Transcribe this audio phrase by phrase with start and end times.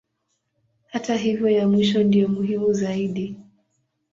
[0.91, 3.37] Hata hivyo ya mwisho ndiyo muhimu zaidi.